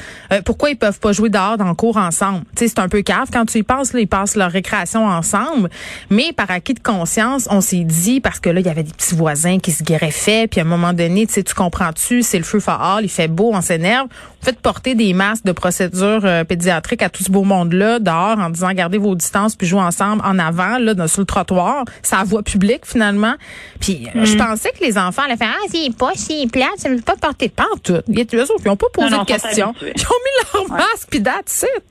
pourquoi 0.44 0.70
ils 0.70 0.76
peuvent 0.76 1.00
pas 1.00 1.12
jouer 1.12 1.30
dehors 1.30 1.56
dans 1.56 1.68
le 1.68 1.74
cours 1.74 1.96
ensemble? 1.96 2.40
Tu 2.56 2.64
sais, 2.64 2.68
c'est 2.68 2.78
un 2.78 2.88
peu 2.88 3.02
cave 3.02 3.28
quand 3.32 3.46
tu 3.46 3.58
y 3.58 3.62
penses. 3.62 3.92
Là, 3.92 4.00
ils 4.00 4.08
passent 4.08 4.36
leur 4.36 4.50
récréation 4.50 5.06
ensemble. 5.06 5.70
Mais 6.10 6.32
par 6.32 6.50
acquis 6.50 6.74
de 6.74 6.80
conscience, 6.80 7.48
on 7.50 7.60
s'est 7.60 7.84
dit 7.84 8.20
parce 8.20 8.40
que 8.40 8.50
là, 8.50 8.60
il 8.60 8.66
y 8.66 8.70
avait 8.70 8.82
des 8.82 8.92
petits 8.92 9.14
voisins 9.14 9.58
qui 9.58 9.72
se 9.72 9.82
fait, 9.98 10.48
puis 10.48 10.60
à 10.60 10.64
un 10.64 10.66
moment 10.66 10.92
donné, 10.92 11.26
tu 11.26 11.34
sais, 11.34 11.42
tu 11.42 11.54
comprends-tu, 11.54 12.22
c'est 12.22 12.38
le 12.38 12.44
feu 12.44 12.60
fort, 12.60 12.98
il 13.02 13.08
fait 13.08 13.28
beau, 13.28 13.50
on 13.52 13.60
s'énerve. 13.60 14.08
Faites 14.42 14.60
porter 14.60 14.94
des 14.94 15.14
masques 15.14 15.44
de 15.44 15.52
procédure 15.52 16.20
euh, 16.24 16.44
pédiatrique 16.44 17.02
à 17.02 17.08
tout 17.08 17.24
ce 17.24 17.30
beau 17.30 17.44
monde-là, 17.44 17.98
dehors, 17.98 18.38
en 18.38 18.50
disant 18.50 18.72
gardez 18.72 18.98
vos 18.98 19.14
distances, 19.14 19.56
puis 19.56 19.66
jouez 19.66 19.80
ensemble 19.80 20.22
en 20.24 20.38
avant, 20.38 20.78
là, 20.78 20.94
dans, 20.94 21.08
sur 21.08 21.20
le 21.20 21.26
trottoir. 21.26 21.84
C'est 22.02 22.16
à 22.16 22.24
voie 22.24 22.42
publique, 22.42 22.84
finalement. 22.84 23.34
Puis 23.80 24.08
euh, 24.14 24.24
je 24.24 24.34
mm. 24.34 24.38
pensais 24.38 24.70
que 24.72 24.84
les 24.84 24.98
enfants 24.98 25.22
allaient 25.22 25.36
faire 25.36 25.54
Ah, 25.54 25.66
c'est 25.70 25.96
pas 25.96 26.12
si 26.14 26.46
plate, 26.46 26.76
ça 26.76 26.88
ne 26.88 26.96
veut 26.96 27.02
pas 27.02 27.16
porter 27.16 27.48
de 27.48 27.82
tout. 27.82 28.36
Eux 28.36 28.42
autres 28.42 28.62
qui 28.62 28.68
n'ont 28.68 28.76
pas 28.76 28.86
posé 28.92 29.16
de 29.16 29.24
questions. 29.24 29.74
Ils 29.80 29.88
ont 29.88 30.20
mis 30.24 30.68
leur 30.68 30.68
masque, 30.70 31.08
puis 31.10 31.22
that's 31.22 31.64
it. 31.76 31.84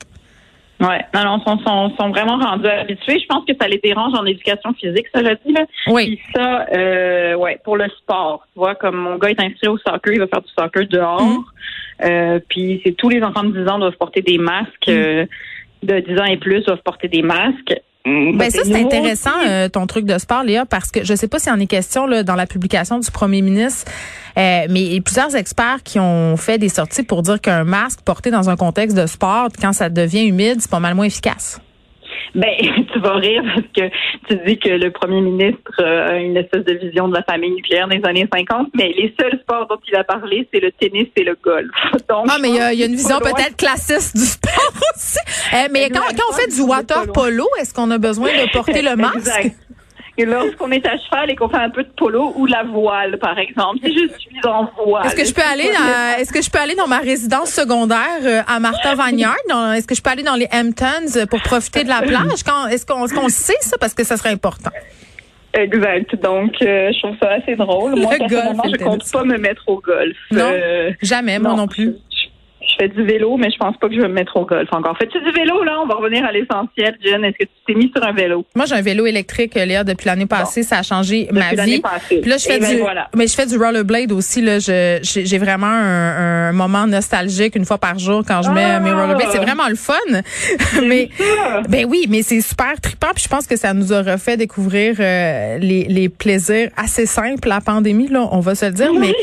Oui, 0.83 0.95
non, 1.13 1.23
non, 1.23 1.39
sont, 1.45 1.57
sont, 1.59 1.95
sont, 1.97 2.09
vraiment 2.09 2.37
rendus 2.37 2.67
habitués. 2.67 3.19
Je 3.19 3.25
pense 3.27 3.45
que 3.45 3.53
ça 3.59 3.67
les 3.69 3.77
dérange 3.77 4.13
en 4.13 4.25
éducation 4.25 4.73
physique, 4.73 5.05
ça, 5.13 5.23
je 5.23 5.33
dis. 5.45 5.53
Là. 5.53 5.65
Oui. 5.87 6.07
Puis 6.07 6.19
ça, 6.35 6.65
euh, 6.73 7.35
ouais, 7.35 7.57
pour 7.63 7.77
le 7.77 7.87
sport. 7.97 8.45
Tu 8.53 8.59
vois, 8.59 8.75
comme 8.75 8.97
mon 8.97 9.17
gars 9.17 9.29
est 9.29 9.39
inscrit 9.39 9.69
au 9.69 9.77
soccer, 9.77 10.13
il 10.13 10.19
va 10.19 10.27
faire 10.27 10.41
du 10.41 10.51
soccer 10.57 10.85
dehors. 10.87 11.21
Mm-hmm. 11.21 11.43
Euh, 12.05 12.39
puis 12.49 12.81
c'est 12.83 12.91
tous 12.91 13.07
les 13.07 13.23
enfants 13.23 13.43
de 13.43 13.63
10 13.63 13.69
ans 13.69 13.79
doivent 13.79 13.97
porter 13.97 14.21
des 14.21 14.37
masques. 14.37 14.87
Mm. 14.87 14.91
Euh, 14.91 15.25
de 15.83 15.99
10 15.99 16.19
ans 16.19 16.25
et 16.25 16.37
plus 16.37 16.63
doivent 16.65 16.81
porter 16.83 17.07
des 17.07 17.21
masques. 17.21 17.79
Mm, 18.05 18.37
ben 18.37 18.49
ça 18.49 18.63
c'est 18.65 18.75
intéressant 18.75 19.29
euh, 19.47 19.69
ton 19.69 19.87
truc 19.87 20.05
de 20.05 20.17
sport 20.17 20.43
Léa 20.43 20.65
parce 20.65 20.91
que 20.91 21.05
je 21.05 21.15
sais 21.15 21.29
pas 21.29 21.39
s'il 21.39 21.53
en 21.53 21.59
est 21.61 21.67
question 21.67 22.05
là, 22.05 22.23
dans 22.23 22.35
la 22.35 22.45
publication 22.45 22.99
du 22.99 23.09
premier 23.09 23.41
ministre 23.41 23.89
euh, 24.37 24.65
mais 24.69 24.81
il 24.81 24.93
y 24.93 24.97
a 24.97 25.01
plusieurs 25.01 25.33
experts 25.37 25.83
qui 25.85 25.99
ont 25.99 26.35
fait 26.35 26.57
des 26.57 26.67
sorties 26.67 27.03
pour 27.03 27.21
dire 27.21 27.39
qu'un 27.39 27.63
masque 27.63 28.01
porté 28.01 28.29
dans 28.29 28.49
un 28.49 28.57
contexte 28.57 28.97
de 28.97 29.05
sport 29.05 29.47
quand 29.61 29.71
ça 29.71 29.89
devient 29.89 30.27
humide 30.27 30.57
c'est 30.59 30.69
pas 30.69 30.81
mal 30.81 30.95
moins 30.95 31.05
efficace. 31.05 31.61
Ben, 32.35 32.49
tu 32.93 32.99
vas 32.99 33.15
rire 33.15 33.43
parce 33.43 33.67
que 33.75 33.95
tu 34.27 34.45
dis 34.45 34.57
que 34.57 34.69
le 34.69 34.91
premier 34.91 35.21
ministre 35.21 35.83
a 35.83 36.17
une 36.17 36.37
espèce 36.37 36.65
de 36.65 36.73
vision 36.73 37.07
de 37.07 37.13
la 37.13 37.23
famille 37.23 37.51
nucléaire 37.51 37.87
des 37.87 38.01
années 38.03 38.27
50, 38.33 38.69
mais 38.73 38.91
les 38.97 39.13
seuls 39.19 39.39
sports 39.41 39.67
dont 39.69 39.79
il 39.87 39.95
a 39.95 40.03
parlé, 40.03 40.47
c'est 40.51 40.59
le 40.59 40.71
tennis 40.71 41.07
et 41.15 41.23
le 41.23 41.37
golf. 41.43 41.69
Donc, 42.09 42.27
ah, 42.29 42.37
mais 42.41 42.49
il 42.49 42.55
y, 42.55 42.59
a, 42.59 42.85
une 42.85 42.95
vision 42.95 43.19
peut-être 43.19 43.55
classiste 43.55 44.15
du 44.17 44.23
sport 44.23 44.73
aussi. 44.95 45.19
Euh, 45.53 45.67
mais 45.71 45.89
quand, 45.89 45.99
quand, 45.99 46.23
on 46.31 46.33
fait 46.33 46.53
du 46.53 46.61
water 46.61 47.11
polo, 47.11 47.47
est-ce 47.59 47.73
qu'on 47.73 47.91
a 47.91 47.97
besoin 47.97 48.29
de 48.29 48.51
porter 48.51 48.81
le 48.81 48.95
masque? 48.95 49.51
Lorsqu'on 50.17 50.71
est 50.71 50.85
à 50.85 50.95
cheval 50.97 51.31
et 51.31 51.35
qu'on 51.35 51.49
fait 51.49 51.57
un 51.57 51.71
peu 51.71 51.83
de 51.83 51.89
polo 51.89 52.33
ou 52.35 52.45
la 52.45 52.63
voile, 52.63 53.17
par 53.17 53.37
exemple. 53.39 53.79
Si 53.83 53.93
je 53.93 54.13
suis 54.19 54.45
en 54.45 54.69
voile. 54.85 55.07
Est-ce 55.07 55.15
que 55.15 55.25
je 55.25 55.33
peux 55.33 55.41
aller 55.41 55.69
dans, 55.71 56.19
est-ce 56.19 56.31
que 56.31 56.41
je 56.41 56.51
peux 56.51 56.59
aller 56.59 56.75
dans 56.75 56.87
ma 56.87 56.99
résidence 56.99 57.49
secondaire 57.49 58.19
euh, 58.23 58.41
à 58.47 58.59
Martha 58.59 58.93
Vineyard? 58.95 59.35
Est-ce 59.75 59.87
que 59.87 59.95
je 59.95 60.01
peux 60.01 60.11
aller 60.11 60.23
dans 60.23 60.35
les 60.35 60.47
Hamptons 60.53 61.25
pour 61.29 61.41
profiter 61.41 61.83
de 61.83 61.89
la 61.89 62.01
plage? 62.01 62.43
Quand, 62.45 62.67
est-ce 62.67 62.85
qu'on, 62.85 63.29
sait 63.29 63.57
ça? 63.61 63.77
Parce 63.79 63.93
que 63.95 64.03
ça 64.03 64.17
serait 64.17 64.29
important. 64.29 64.71
Exact. 65.55 66.15
Donc, 66.21 66.61
euh, 66.61 66.91
je 66.91 66.99
trouve 66.99 67.15
ça 67.21 67.29
assez 67.31 67.55
drôle. 67.55 67.95
Moi, 67.95 68.15
personnellement, 68.17 68.63
je 68.71 68.83
compte 68.83 69.11
pas 69.11 69.23
me 69.23 69.37
mettre 69.37 69.63
au 69.67 69.79
golf. 69.79 70.17
Non, 70.31 70.49
euh, 70.51 70.91
jamais, 71.01 71.37
moi 71.37 71.53
non, 71.53 71.67
plus. 71.67 71.95
Je 72.11 72.12
fais 72.77 72.87
du 72.89 73.03
vélo, 73.03 73.37
mais 73.37 73.49
je 73.51 73.57
pense 73.57 73.77
pas 73.77 73.87
que 73.87 73.95
je 73.95 74.01
vais 74.01 74.07
me 74.07 74.13
mettre 74.13 74.35
au 74.37 74.45
golf 74.45 74.67
encore. 74.71 74.97
Fais-tu 74.97 75.19
du 75.21 75.31
vélo, 75.31 75.63
là? 75.63 75.77
On 75.83 75.87
va 75.87 75.95
revenir 75.95 76.25
à 76.25 76.31
l'essentiel. 76.31 76.97
Jen, 77.03 77.23
est-ce 77.23 77.37
que 77.37 77.43
tu 77.43 77.49
t'es 77.67 77.73
mis 77.75 77.91
sur 77.95 78.03
un 78.05 78.13
vélo? 78.13 78.45
Moi, 78.55 78.65
j'ai 78.65 78.75
un 78.75 78.81
vélo 78.81 79.05
électrique, 79.05 79.55
Léa, 79.55 79.83
depuis 79.83 80.07
l'année 80.07 80.25
passée. 80.25 80.63
Ça 80.63 80.79
a 80.79 80.83
changé 80.83 81.27
ma 81.31 81.51
Depuis 81.51 81.65
vie. 81.75 81.81
passée. 81.81 82.19
Puis 82.21 82.29
là, 82.29 82.37
je 82.37 82.45
fais 82.45 82.59
ben 82.59 82.69
du, 82.75 82.77
voilà. 82.81 83.09
mais 83.15 83.27
je 83.27 83.35
fais 83.35 83.45
du 83.45 83.57
rollerblade 83.57 84.11
aussi, 84.11 84.41
là. 84.41 84.59
Je, 84.59 84.99
j'ai 85.03 85.37
vraiment 85.37 85.67
un, 85.67 86.49
un 86.49 86.51
moment 86.51 86.87
nostalgique 86.87 87.55
une 87.55 87.65
fois 87.65 87.77
par 87.77 87.99
jour 87.99 88.23
quand 88.27 88.41
je 88.41 88.49
mets 88.51 88.63
Ah! 88.75 88.79
mes 88.79 88.91
rollerblades. 88.91 89.29
C'est 89.31 89.37
vraiment 89.39 89.67
le 89.67 89.75
fun. 89.75 89.93
mais, 90.83 91.09
ça. 91.17 91.61
ben 91.69 91.85
oui, 91.87 92.05
mais 92.09 92.21
c'est 92.23 92.41
super 92.41 92.79
trippant. 92.81 93.09
Puis 93.13 93.23
je 93.25 93.29
pense 93.29 93.45
que 93.47 93.55
ça 93.55 93.73
nous 93.73 93.93
a 93.93 94.01
refait 94.01 94.37
découvrir 94.37 94.95
euh, 94.99 95.57
les, 95.57 95.83
les 95.85 96.09
plaisirs 96.09 96.69
assez 96.77 97.05
simples, 97.05 97.47
la 97.47 97.61
pandémie, 97.61 98.07
là. 98.07 98.27
On 98.31 98.39
va 98.39 98.55
se 98.55 98.65
le 98.65 98.71
dire. 98.71 98.93
Mais, 98.93 99.13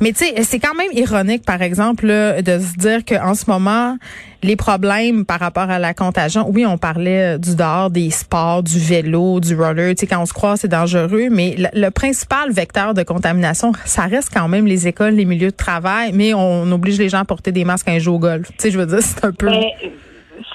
mais 0.00 0.12
tu 0.12 0.24
sais, 0.24 0.34
c'est 0.42 0.58
quand 0.58 0.74
même 0.74 0.90
ironique, 0.92 1.44
par 1.44 1.62
exemple, 1.62 2.06
là, 2.06 2.40
de 2.42 2.58
se 2.58 2.74
dire 2.76 2.85
qu'en 3.06 3.34
ce 3.34 3.44
moment, 3.48 3.96
les 4.42 4.56
problèmes 4.56 5.24
par 5.24 5.40
rapport 5.40 5.70
à 5.70 5.78
la 5.78 5.94
contagion, 5.94 6.48
oui, 6.48 6.64
on 6.66 6.78
parlait 6.78 7.38
du 7.38 7.56
dehors, 7.56 7.90
des 7.90 8.10
sports, 8.10 8.62
du 8.62 8.78
vélo, 8.78 9.40
du 9.40 9.54
roller. 9.54 9.94
Tu 9.94 10.00
sais, 10.00 10.06
quand 10.06 10.20
on 10.20 10.26
se 10.26 10.32
croise, 10.32 10.60
c'est 10.60 10.68
dangereux, 10.68 11.28
mais 11.30 11.56
le, 11.72 11.90
principal 11.90 12.52
vecteur 12.52 12.94
de 12.94 13.02
contamination, 13.02 13.72
ça 13.84 14.02
reste 14.02 14.30
quand 14.32 14.48
même 14.48 14.66
les 14.66 14.86
écoles, 14.86 15.14
les 15.14 15.24
milieux 15.24 15.50
de 15.50 15.56
travail, 15.56 16.12
mais 16.14 16.34
on 16.34 16.70
oblige 16.70 16.98
les 16.98 17.08
gens 17.08 17.20
à 17.20 17.24
porter 17.24 17.52
des 17.52 17.64
masques 17.64 17.86
quand 17.86 17.94
ils 17.94 18.00
jouent 18.00 18.14
au 18.14 18.18
golf. 18.18 18.48
Tu 18.48 18.54
sais, 18.58 18.70
je 18.70 18.78
veux 18.78 18.86
dire, 18.86 19.00
c'est 19.00 19.24
un 19.24 19.32
peu... 19.32 19.48
Mais, 19.48 19.72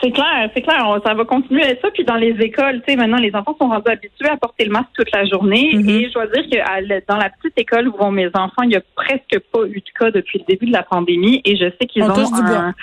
c'est 0.01 0.11
clair, 0.11 0.49
c'est 0.53 0.61
clair. 0.61 0.83
On- 0.87 1.01
ça 1.01 1.13
va 1.13 1.25
continuer 1.25 1.63
à 1.63 1.69
être 1.69 1.81
ça. 1.81 1.89
Puis 1.91 2.03
dans 2.03 2.15
les 2.15 2.35
écoles, 2.41 2.81
tu 2.85 2.91
sais, 2.91 2.95
maintenant, 2.95 3.17
les 3.17 3.33
enfants 3.35 3.55
sont 3.59 3.67
rendus 3.69 3.89
habitués 3.91 4.29
à 4.29 4.37
porter 4.37 4.65
le 4.65 4.71
masque 4.71 4.89
toute 4.95 5.11
la 5.13 5.25
journée. 5.25 5.71
Mhm. 5.73 5.89
Et 5.89 6.07
je 6.07 6.13
dois 6.13 6.27
dire 6.27 6.43
que 6.49 6.57
à 6.59 6.81
dans 7.07 7.17
la 7.17 7.29
petite 7.29 7.57
école 7.57 7.87
où 7.87 7.97
vont 7.97 8.11
mes 8.11 8.27
enfants, 8.33 8.63
il 8.63 8.69
n'y 8.69 8.75
a 8.75 8.81
presque 8.95 9.39
pas 9.51 9.65
eu 9.67 9.79
de 9.79 9.91
cas 9.99 10.11
depuis 10.11 10.39
le 10.39 10.45
début 10.45 10.67
de 10.67 10.73
la 10.73 10.83
pandémie. 10.83 11.41
Et 11.45 11.55
je 11.55 11.65
sais 11.79 11.87
qu'ils 11.87 12.03
On 12.03 12.11
ont 12.11 12.33
un... 12.35 12.73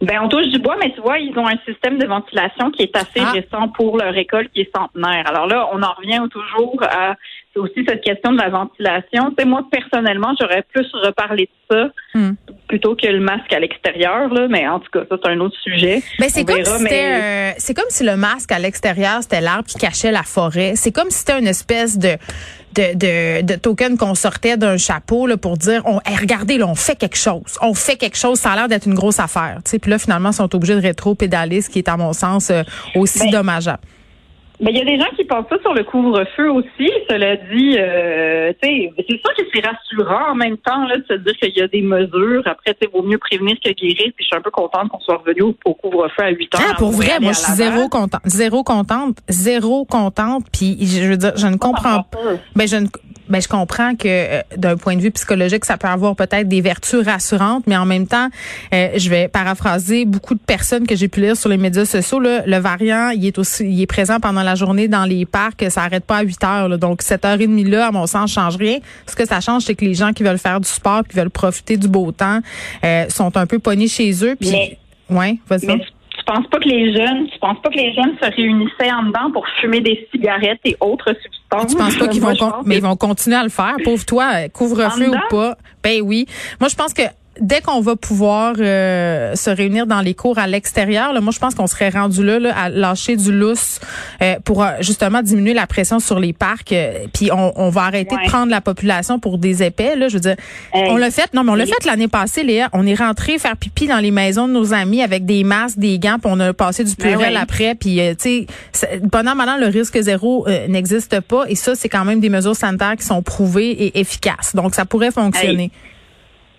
Ben, 0.00 0.20
on 0.22 0.28
touche 0.28 0.46
du 0.46 0.60
bois, 0.60 0.76
mais 0.80 0.92
tu 0.92 1.00
vois, 1.00 1.18
ils 1.18 1.36
ont 1.36 1.46
un 1.48 1.58
système 1.66 1.98
de 1.98 2.06
ventilation 2.06 2.70
qui 2.70 2.82
est 2.84 2.96
assez 2.96 3.18
Ah. 3.20 3.32
récent 3.32 3.66
pour 3.68 3.98
leur 3.98 4.16
école 4.16 4.48
qui 4.50 4.60
est 4.60 4.70
centenaire. 4.72 5.24
Alors 5.26 5.48
là, 5.48 5.68
on 5.72 5.82
en 5.82 5.92
revient 5.94 6.22
toujours 6.30 6.80
à 6.84 7.16
c'est 7.54 7.60
aussi 7.60 7.84
cette 7.88 8.02
question 8.02 8.32
de 8.32 8.38
la 8.38 8.50
ventilation. 8.50 9.34
Moi, 9.46 9.62
personnellement, 9.70 10.34
j'aurais 10.40 10.62
plus 10.72 10.86
reparlé 11.04 11.44
de 11.70 11.76
ça 11.76 11.88
Hmm. 12.14 12.32
plutôt 12.68 12.96
que 12.96 13.06
le 13.06 13.20
masque 13.20 13.52
à 13.52 13.58
l'extérieur, 13.60 14.32
là. 14.32 14.46
Mais 14.48 14.66
en 14.66 14.80
tout 14.80 14.88
cas, 14.92 15.00
ça, 15.08 15.16
c'est 15.22 15.30
un 15.30 15.40
autre 15.40 15.56
sujet. 15.62 16.02
C'est 16.28 16.44
comme 16.44 16.64
si 16.64 16.82
mais- 16.84 17.54
c'est 17.58 17.74
comme 17.74 17.84
si 17.90 18.04
le 18.04 18.16
masque 18.16 18.52
à 18.52 18.58
l'extérieur 18.58 19.18
c'était 19.22 19.40
l'arbre 19.40 19.64
qui 19.68 19.76
cachait 19.78 20.10
la 20.10 20.22
forêt. 20.22 20.72
C'est 20.76 20.92
comme 20.92 21.10
si 21.10 21.18
c'était 21.20 21.38
une 21.38 21.46
espèce 21.46 21.98
de 21.98 22.16
de, 22.74 22.94
de, 22.94 23.42
de 23.46 23.54
token 23.54 23.96
qu'on 23.96 24.14
sortait 24.14 24.56
d'un 24.58 24.76
chapeau 24.76 25.26
là, 25.26 25.36
pour 25.38 25.56
dire 25.56 25.82
on 25.86 26.00
hey, 26.06 26.16
regardez 26.20 26.58
là, 26.58 26.66
on 26.68 26.74
fait 26.74 26.96
quelque 26.96 27.16
chose. 27.16 27.58
On 27.62 27.72
fait 27.74 27.96
quelque 27.96 28.16
chose, 28.18 28.38
ça 28.38 28.52
a 28.52 28.56
l'air 28.56 28.68
d'être 28.68 28.86
une 28.86 28.94
grosse 28.94 29.18
affaire. 29.20 29.58
Puis 29.64 29.90
là 29.90 29.98
finalement 29.98 30.30
ils 30.30 30.34
sont 30.34 30.54
obligés 30.54 30.74
de 30.74 30.80
rétro-pédaler, 30.82 31.62
ce 31.62 31.70
qui 31.70 31.78
est 31.78 31.88
à 31.88 31.96
mon 31.96 32.12
sens 32.12 32.50
euh, 32.50 32.62
aussi 32.94 33.20
Ben, 33.20 33.30
dommageable. 33.30 33.80
Mais 34.60 34.72
il 34.72 34.78
y 34.78 34.80
a 34.80 34.84
des 34.84 34.98
gens 34.98 35.10
qui 35.16 35.24
pensent 35.24 35.46
ça 35.48 35.56
sur 35.60 35.72
le 35.72 35.84
couvre-feu 35.84 36.50
aussi. 36.50 36.90
Cela 37.08 37.36
dit, 37.36 37.76
euh, 37.78 38.52
c'est 38.60 38.92
sûr 39.08 39.34
que 39.36 39.44
c'est 39.54 39.64
rassurant 39.64 40.32
en 40.32 40.34
même 40.34 40.56
temps 40.58 40.84
là, 40.86 40.96
de 40.96 41.04
se 41.08 41.14
dire 41.14 41.32
qu'il 41.40 41.56
y 41.56 41.62
a 41.62 41.68
des 41.68 41.82
mesures. 41.82 42.42
Après, 42.46 42.74
tu 42.74 42.80
sais, 42.82 42.90
vaut 42.92 43.02
mieux 43.02 43.18
prévenir 43.18 43.56
que 43.64 43.70
guérir. 43.70 44.12
Puis 44.16 44.24
je 44.24 44.26
suis 44.26 44.36
un 44.36 44.40
peu 44.40 44.50
contente 44.50 44.88
qu'on 44.88 45.00
soit 45.00 45.18
revenu 45.18 45.42
au, 45.42 45.56
au 45.64 45.74
couvre-feu 45.74 46.22
à 46.22 46.30
8 46.30 46.54
heures. 46.54 46.60
Ah, 46.70 46.74
pour 46.76 46.90
vrai, 46.90 47.20
moi 47.20 47.32
je 47.32 47.38
suis 47.38 47.52
zéro 47.52 47.88
contente, 47.88 48.20
zéro 48.24 48.64
contente, 48.64 49.18
zéro 49.28 49.84
contente. 49.84 50.44
Puis 50.52 50.76
je 50.80 51.08
veux 51.08 51.16
dire, 51.16 51.32
je 51.36 51.46
ne 51.46 51.56
comprends 51.56 52.02
pas. 52.02 52.18
Ben 52.56 52.66
je 52.66 52.76
ne 52.76 52.86
ben 53.28 53.40
je 53.40 53.48
comprends 53.48 53.94
que 53.94 54.06
euh, 54.06 54.40
d'un 54.56 54.76
point 54.76 54.96
de 54.96 55.00
vue 55.00 55.10
psychologique, 55.10 55.64
ça 55.64 55.76
peut 55.76 55.88
avoir 55.88 56.16
peut-être 56.16 56.48
des 56.48 56.60
vertus 56.60 57.04
rassurantes, 57.04 57.64
mais 57.66 57.76
en 57.76 57.86
même 57.86 58.06
temps, 58.06 58.28
euh, 58.74 58.88
je 58.96 59.10
vais 59.10 59.28
paraphraser 59.28 60.04
beaucoup 60.04 60.34
de 60.34 60.40
personnes 60.40 60.86
que 60.86 60.96
j'ai 60.96 61.08
pu 61.08 61.20
lire 61.20 61.36
sur 61.36 61.48
les 61.48 61.56
médias 61.56 61.84
sociaux. 61.84 62.20
Là, 62.20 62.42
le 62.46 62.56
variant, 62.58 63.10
il 63.10 63.26
est 63.26 63.38
aussi, 63.38 63.64
il 63.64 63.82
est 63.82 63.86
présent 63.86 64.20
pendant 64.20 64.42
la 64.42 64.54
journée 64.54 64.88
dans 64.88 65.04
les 65.04 65.26
parcs. 65.26 65.64
Ça 65.70 65.82
arrête 65.82 66.04
pas 66.04 66.18
à 66.18 66.22
8 66.22 66.44
heures. 66.44 66.68
là. 66.68 66.76
donc 66.76 67.02
cette 67.02 67.24
heure 67.24 67.40
et 67.40 67.46
demie 67.46 67.64
là, 67.64 67.88
à 67.88 67.90
mon 67.90 68.06
sens, 68.06 68.32
change 68.32 68.56
rien. 68.56 68.78
Ce 69.06 69.14
que 69.16 69.26
ça 69.26 69.40
change, 69.40 69.64
c'est 69.64 69.74
que 69.74 69.84
les 69.84 69.94
gens 69.94 70.12
qui 70.12 70.22
veulent 70.22 70.38
faire 70.38 70.60
du 70.60 70.68
sport, 70.68 71.02
qui 71.08 71.16
veulent 71.16 71.30
profiter 71.30 71.76
du 71.76 71.88
beau 71.88 72.12
temps, 72.12 72.40
euh, 72.84 73.06
sont 73.08 73.36
un 73.36 73.46
peu 73.46 73.58
pognés 73.58 73.88
chez 73.88 74.12
eux. 74.24 74.36
Puis, 74.38 74.50
Mais- 74.50 74.78
ouais, 75.10 75.38
vas-y. 75.48 75.66
Penses 76.28 76.46
pas 76.50 76.58
que 76.58 76.68
les 76.68 76.92
jeunes, 76.92 77.26
tu 77.32 77.38
penses 77.38 77.56
pas 77.62 77.70
que 77.70 77.76
les 77.78 77.94
jeunes 77.94 78.14
se 78.22 78.28
réunissaient 78.36 78.92
en 78.92 79.04
dedans 79.04 79.30
pour 79.32 79.46
fumer 79.62 79.80
des 79.80 80.06
cigarettes 80.12 80.60
et 80.66 80.76
autres 80.78 81.14
substances? 81.22 81.70
Tu 81.72 81.76
penses 81.76 81.96
pas 81.96 82.06
qu'ils 82.08 82.20
vont, 82.20 82.36
con- 82.36 82.52
mais 82.66 82.76
ils 82.76 82.82
vont 82.82 82.96
continuer 82.96 83.36
à 83.36 83.42
le 83.42 83.48
faire, 83.48 83.76
pauvre 83.82 84.04
toi, 84.04 84.46
couvre-feu 84.50 85.08
ou 85.08 85.14
pas? 85.30 85.56
Ben 85.82 86.02
oui. 86.02 86.26
Moi, 86.60 86.68
je 86.68 86.76
pense 86.76 86.92
que 86.92 87.00
dès 87.40 87.60
qu'on 87.60 87.80
va 87.80 87.96
pouvoir 87.96 88.54
euh, 88.58 89.34
se 89.34 89.50
réunir 89.50 89.86
dans 89.86 90.00
les 90.00 90.14
cours 90.14 90.38
à 90.38 90.46
l'extérieur, 90.46 91.12
là, 91.12 91.20
moi, 91.20 91.32
je 91.32 91.38
pense 91.38 91.54
qu'on 91.54 91.66
serait 91.66 91.88
rendu 91.90 92.24
là, 92.24 92.38
là, 92.38 92.54
à 92.56 92.68
lâcher 92.68 93.16
du 93.16 93.32
lousse 93.32 93.80
euh, 94.22 94.36
pour 94.44 94.62
euh, 94.62 94.70
justement 94.80 95.22
diminuer 95.22 95.54
la 95.54 95.66
pression 95.66 95.98
sur 96.00 96.18
les 96.20 96.32
parcs. 96.32 96.72
euh, 96.72 97.06
Puis 97.12 97.30
on, 97.32 97.52
on 97.56 97.70
va 97.70 97.82
arrêter 97.82 98.14
Ouais. 98.16 98.24
de 98.24 98.28
prendre 98.30 98.50
la 98.50 98.60
population 98.60 99.18
pour 99.18 99.38
des 99.38 99.62
épais. 99.62 99.96
Là, 99.96 100.08
je 100.08 100.14
veux 100.14 100.20
dire, 100.20 100.36
Hey. 100.72 100.90
on 100.90 100.96
l'a 100.96 101.10
fait. 101.10 101.32
Non, 101.34 101.44
mais 101.44 101.52
on 101.52 101.54
l'a 101.54 101.66
fait 101.66 101.84
l'année 101.84 102.08
passée, 102.08 102.42
Léa. 102.42 102.68
On 102.72 102.86
est 102.86 102.94
rentré 102.94 103.38
faire 103.38 103.56
pipi 103.56 103.86
dans 103.86 103.98
les 103.98 104.10
maisons 104.10 104.48
de 104.48 104.52
nos 104.52 104.72
amis 104.74 105.02
avec 105.02 105.24
des 105.26 105.44
masques, 105.44 105.78
des 105.78 105.98
gants, 105.98 106.18
puis 106.20 106.30
on 106.32 106.40
a 106.40 106.52
passé 106.52 106.84
du 106.84 106.94
Ben 106.96 107.10
pluriel 107.10 107.34
oui. 107.34 107.38
après. 107.40 107.74
Puis 107.74 108.00
euh, 108.00 108.14
tu 108.14 108.46
sais, 108.72 109.00
pendant 109.12 109.34
maintenant, 109.34 109.56
le 109.58 109.66
risque 109.66 110.00
zéro 110.00 110.46
euh, 110.48 110.66
n'existe 110.68 111.20
pas. 111.20 111.44
Et 111.48 111.54
ça, 111.54 111.74
c'est 111.74 111.88
quand 111.88 112.04
même 112.04 112.20
des 112.20 112.28
mesures 112.30 112.56
sanitaires 112.56 112.96
qui 112.98 113.04
sont 113.06 113.22
prouvées 113.22 113.70
et 113.70 114.00
efficaces. 114.00 114.54
Donc, 114.54 114.74
ça 114.74 114.84
pourrait 114.84 115.10
fonctionner. 115.10 115.70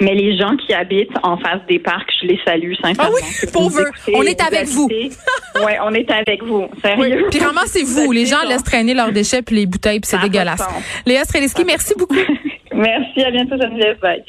Mais 0.01 0.15
les 0.15 0.37
gens 0.37 0.55
qui 0.55 0.73
habitent 0.73 1.17
en 1.23 1.37
face 1.37 1.59
des 1.67 1.79
parcs, 1.79 2.09
je 2.21 2.27
les 2.27 2.39
salue 2.45 2.73
sincèrement. 2.75 3.03
Ah 3.03 3.09
oui, 3.13 3.21
vous 3.43 3.51
pauvres. 3.51 3.83
On 4.13 4.23
est 4.23 4.41
avec 4.41 4.67
vous. 4.67 4.87
Oui, 4.89 5.09
on 5.83 5.93
est 5.93 6.09
avec 6.09 6.43
vous. 6.43 6.67
Oui. 6.71 6.79
Sérieux? 6.81 7.27
Puis 7.29 7.39
ramassez-vous. 7.39 8.11
Les 8.11 8.25
gens 8.25 8.41
laissent 8.47 8.63
traîner 8.63 8.93
leurs 8.93 9.11
déchets 9.11 9.41
puis 9.41 9.57
les 9.57 9.65
bouteilles, 9.65 9.99
puis 9.99 10.09
c'est 10.09 10.21
dégueulasse. 10.21 10.65
Léa 11.05 11.23
Streliski, 11.25 11.65
merci 11.65 11.93
beaucoup. 11.97 12.15
Merci, 12.71 13.23
à 13.25 13.31
bientôt 13.31 13.57
Geneviève. 13.57 13.99
Bye. 13.99 14.23